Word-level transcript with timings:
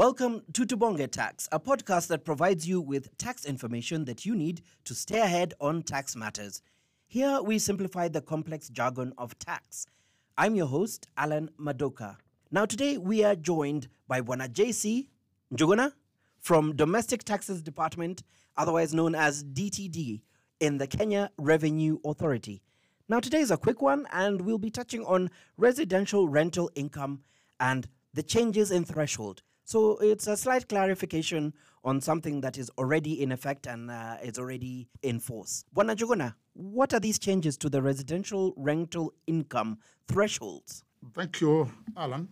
Welcome 0.00 0.40
to 0.54 0.64
Tubonge 0.64 1.10
Tax, 1.10 1.46
a 1.52 1.60
podcast 1.60 2.06
that 2.06 2.24
provides 2.24 2.66
you 2.66 2.80
with 2.80 3.14
tax 3.18 3.44
information 3.44 4.06
that 4.06 4.24
you 4.24 4.34
need 4.34 4.62
to 4.84 4.94
stay 4.94 5.18
ahead 5.20 5.52
on 5.60 5.82
tax 5.82 6.16
matters. 6.16 6.62
Here 7.06 7.42
we 7.42 7.58
simplify 7.58 8.08
the 8.08 8.22
complex 8.22 8.70
jargon 8.70 9.12
of 9.18 9.38
tax. 9.38 9.84
I'm 10.38 10.54
your 10.54 10.68
host, 10.68 11.06
Alan 11.18 11.50
Madoka. 11.60 12.16
Now, 12.50 12.64
today 12.64 12.96
we 12.96 13.24
are 13.24 13.36
joined 13.36 13.88
by 14.08 14.22
Wana 14.22 14.48
JC 14.48 15.08
Njuguna 15.52 15.92
from 16.38 16.74
Domestic 16.76 17.22
Taxes 17.22 17.60
Department, 17.60 18.22
otherwise 18.56 18.94
known 18.94 19.14
as 19.14 19.44
DTD, 19.44 20.22
in 20.60 20.78
the 20.78 20.86
Kenya 20.86 21.30
Revenue 21.36 21.98
Authority. 22.06 22.62
Now, 23.10 23.20
today 23.20 23.40
is 23.40 23.50
a 23.50 23.58
quick 23.58 23.82
one, 23.82 24.06
and 24.12 24.40
we'll 24.40 24.56
be 24.56 24.70
touching 24.70 25.04
on 25.04 25.28
residential 25.58 26.26
rental 26.26 26.70
income 26.74 27.20
and 27.60 27.86
the 28.14 28.22
changes 28.22 28.70
in 28.70 28.86
threshold. 28.86 29.42
So 29.70 29.98
it's 29.98 30.26
a 30.26 30.36
slight 30.36 30.68
clarification 30.68 31.54
on 31.84 32.00
something 32.00 32.40
that 32.40 32.58
is 32.58 32.72
already 32.76 33.22
in 33.22 33.30
effect 33.30 33.68
and 33.68 33.88
uh, 33.88 34.16
is 34.20 34.36
already 34.36 34.88
in 35.02 35.20
force. 35.20 35.64
Bwana 35.72 36.34
what 36.54 36.92
are 36.92 36.98
these 36.98 37.20
changes 37.20 37.56
to 37.58 37.70
the 37.70 37.80
residential 37.80 38.52
rental 38.56 39.14
income 39.28 39.78
thresholds? 40.08 40.82
Thank 41.14 41.40
you, 41.40 41.70
Alan. 41.96 42.28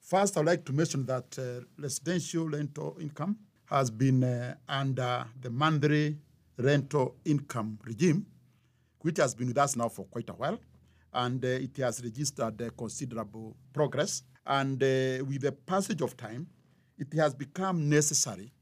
First, 0.00 0.38
I'd 0.38 0.46
like 0.46 0.64
to 0.64 0.72
mention 0.72 1.04
that 1.04 1.38
uh, 1.38 1.66
residential 1.78 2.48
rental 2.48 2.96
income 2.98 3.36
has 3.66 3.90
been 3.90 4.24
uh, 4.24 4.54
under 4.66 5.26
the 5.42 5.50
monthly 5.50 6.16
rental 6.56 7.16
income 7.26 7.78
regime, 7.84 8.24
which 9.02 9.18
has 9.18 9.34
been 9.34 9.48
with 9.48 9.58
us 9.58 9.76
now 9.76 9.90
for 9.90 10.06
quite 10.06 10.30
a 10.30 10.32
while, 10.32 10.58
and 11.12 11.44
uh, 11.44 11.48
it 11.48 11.76
has 11.76 12.02
registered 12.02 12.62
uh, 12.62 12.70
considerable 12.78 13.54
progress. 13.74 14.22
And 14.46 14.82
uh, 14.82 15.22
with 15.26 15.42
the 15.42 15.52
passage 15.52 16.00
of 16.00 16.16
time, 16.16 16.46
it 16.98 17.12
has 17.14 17.34
become 17.34 17.88
necessary 17.88 18.52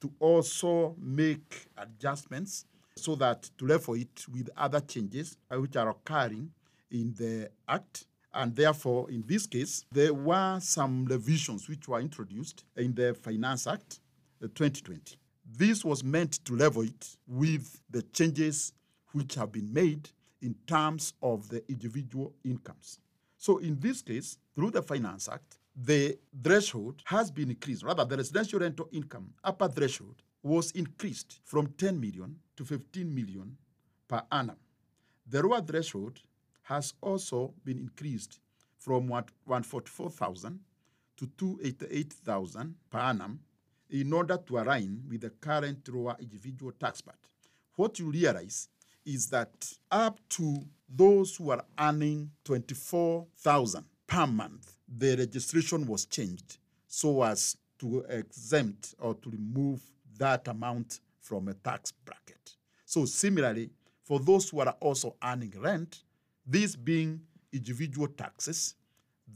to 0.00 0.10
also 0.18 0.94
make 0.98 1.66
adjustments 1.76 2.64
so 2.96 3.14
that 3.16 3.50
to 3.58 3.66
level 3.66 3.94
it 3.94 4.24
with 4.32 4.48
other 4.56 4.80
changes 4.80 5.36
uh, 5.50 5.60
which 5.60 5.76
are 5.76 5.90
occurring 5.90 6.50
in 6.90 7.14
the 7.16 7.50
Act. 7.68 8.06
And 8.32 8.54
therefore, 8.54 9.10
in 9.10 9.24
this 9.26 9.46
case, 9.46 9.84
there 9.90 10.14
were 10.14 10.60
some 10.60 11.04
revisions 11.06 11.68
which 11.68 11.88
were 11.88 12.00
introduced 12.00 12.64
in 12.76 12.94
the 12.94 13.14
Finance 13.14 13.66
Act 13.66 14.00
uh, 14.42 14.46
2020. 14.54 15.16
This 15.56 15.84
was 15.84 16.04
meant 16.04 16.44
to 16.44 16.54
level 16.54 16.82
it 16.82 17.16
with 17.26 17.80
the 17.90 18.02
changes 18.02 18.72
which 19.12 19.34
have 19.34 19.50
been 19.50 19.72
made 19.72 20.08
in 20.42 20.54
terms 20.66 21.12
of 21.22 21.48
the 21.48 21.68
individual 21.68 22.32
incomes. 22.44 23.00
So, 23.36 23.58
in 23.58 23.80
this 23.80 24.02
case, 24.02 24.38
through 24.54 24.70
the 24.70 24.82
Finance 24.82 25.28
Act, 25.28 25.58
the 25.82 26.18
threshold 26.42 27.02
has 27.04 27.30
been 27.30 27.50
increased. 27.50 27.82
Rather, 27.82 28.04
the 28.04 28.16
residential 28.16 28.60
rental 28.60 28.88
income 28.92 29.32
upper 29.42 29.68
threshold 29.68 30.22
was 30.42 30.70
increased 30.72 31.40
from 31.44 31.68
10 31.78 31.98
million 31.98 32.36
to 32.56 32.64
15 32.64 33.14
million 33.14 33.56
per 34.08 34.22
annum. 34.30 34.56
The 35.26 35.42
lower 35.42 35.62
threshold 35.62 36.20
has 36.62 36.94
also 37.00 37.54
been 37.64 37.78
increased 37.78 38.40
from 38.78 39.08
144,000 39.08 40.60
to 41.16 41.26
288,000 41.36 42.74
per 42.90 42.98
annum 42.98 43.40
in 43.90 44.12
order 44.12 44.38
to 44.46 44.58
align 44.58 45.02
with 45.08 45.22
the 45.22 45.30
current 45.30 45.88
lower 45.88 46.16
individual 46.20 46.72
tax 46.72 47.00
part. 47.00 47.18
What 47.76 47.98
you 47.98 48.10
realize 48.10 48.68
is 49.04 49.28
that 49.30 49.72
up 49.90 50.20
to 50.30 50.62
those 50.88 51.36
who 51.36 51.50
are 51.50 51.64
earning 51.78 52.30
24,000 52.44 53.84
per 54.06 54.26
month, 54.26 54.69
the 54.98 55.16
registration 55.16 55.86
was 55.86 56.06
changed 56.06 56.58
so 56.86 57.22
as 57.22 57.56
to 57.78 58.04
exempt 58.08 58.94
or 58.98 59.14
to 59.14 59.30
remove 59.30 59.80
that 60.18 60.48
amount 60.48 61.00
from 61.20 61.48
a 61.48 61.54
tax 61.54 61.92
bracket. 62.04 62.56
So 62.84 63.04
similarly, 63.04 63.70
for 64.02 64.18
those 64.18 64.50
who 64.50 64.60
are 64.60 64.74
also 64.80 65.14
earning 65.22 65.54
rent, 65.58 66.02
these 66.46 66.74
being 66.74 67.20
individual 67.52 68.08
taxes, 68.08 68.74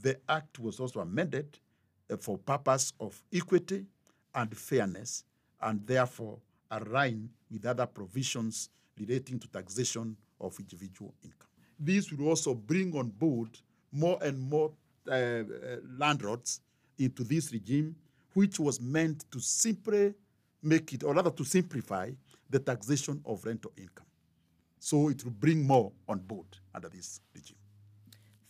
the 0.03 0.19
act 0.29 0.59
was 0.59 0.81
also 0.81 1.01
amended 1.01 1.59
uh, 2.11 2.17
for 2.17 2.37
purpose 2.37 2.93
of 3.01 3.23
equity 3.33 3.87
and 4.35 4.57
fairness, 4.57 5.25
and 5.63 5.87
therefore 5.87 6.39
align 6.71 7.31
with 7.51 7.65
other 7.65 7.87
provisions 7.87 8.69
relating 8.99 9.39
to 9.39 9.49
taxation 9.49 10.17
of 10.41 10.59
individual 10.59 11.15
income. 11.23 11.49
This 11.79 12.11
will 12.11 12.29
also 12.29 12.55
bring 12.55 12.95
on 12.97 13.11
board 13.11 13.57
more 13.93 14.19
and 14.23 14.39
more 14.39 14.73
Uh, 15.07 15.13
uh, 15.13 15.45
landlords 15.99 16.61
into 16.99 17.25
this 17.25 17.53
regime, 17.53 17.95
which 18.33 18.59
was 18.59 18.81
meant 18.81 19.31
to 19.31 19.39
simply 19.39 20.15
make 20.63 20.95
it, 20.95 21.05
or 21.05 21.13
rather 21.13 21.31
to 21.31 21.45
simplify 21.45 22.11
the 22.49 22.59
taxation 22.59 23.21
of 23.27 23.45
rental 23.45 23.71
income. 23.77 24.07
So 24.79 25.11
it 25.11 25.23
will 25.23 25.33
bring 25.33 25.67
more 25.67 25.93
on 26.09 26.21
board 26.21 26.47
under 26.75 26.89
this 26.89 27.21
regime. 27.35 27.57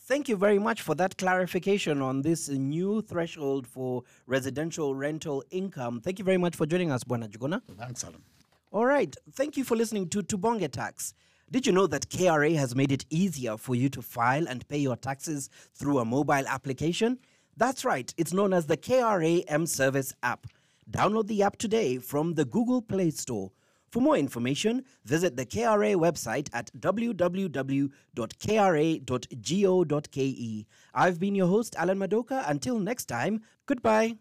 Thank 0.07 0.29
you 0.29 0.37
very 0.37 0.59
much 0.61 0.83
for 0.83 0.95
that 0.95 1.17
clarification 1.17 2.01
on 2.03 2.23
this 2.23 2.49
new 2.49 3.03
threshold 3.03 3.67
for 3.67 4.03
residential 4.27 4.95
rental 4.95 5.43
income. 5.51 6.01
Thank 6.01 6.19
you 6.19 6.25
very 6.25 6.39
much 6.39 6.55
for 6.55 6.67
joining 6.67 6.93
us, 6.93 7.03
Bwana 7.03 7.29
Njuguna. 7.29 7.63
Thanks, 7.79 8.05
Alan. 8.05 8.23
All 8.71 8.87
right. 8.87 9.17
Thank 9.33 9.57
you 9.57 9.65
for 9.65 9.77
listening 9.77 10.09
to 10.11 10.23
Tubonge 10.23 10.71
Tax. 10.71 11.15
Did 11.51 11.67
you 11.67 11.73
know 11.73 11.87
that 11.87 12.09
KRA 12.09 12.57
has 12.57 12.75
made 12.75 12.91
it 12.91 13.05
easier 13.11 13.57
for 13.57 13.75
you 13.75 13.89
to 13.91 14.03
file 14.03 14.49
and 14.49 14.67
pay 14.69 14.79
your 14.79 14.97
taxes 14.97 15.51
through 15.75 15.99
a 15.99 16.05
mobile 16.05 16.47
application? 16.49 17.19
That's 17.57 17.85
right. 17.85 18.13
It's 18.17 18.33
known 18.33 18.53
as 18.53 18.67
the 18.67 18.77
KRA 18.77 19.45
M 19.47 19.67
Service 19.67 20.13
app. 20.23 20.47
Download 20.91 21.27
the 21.27 21.43
app 21.43 21.57
today 21.57 21.99
from 21.99 22.35
the 22.35 22.45
Google 22.45 22.83
Play 22.83 23.11
Store. 23.11 23.53
For 23.91 24.01
more 24.01 24.17
information, 24.17 24.85
visit 25.05 25.37
the 25.37 25.47
KRA 25.47 25.95
website 25.95 26.49
at 26.53 26.71
www.kra.go.ke. 26.81 27.87
I've 30.95 31.21
been 31.21 31.35
your 31.37 31.47
host, 31.47 31.77
Alan 31.79 31.99
Madoka. 31.99 32.43
Until 32.51 32.81
next 32.81 33.05
time, 33.05 33.43
goodbye. 33.67 34.17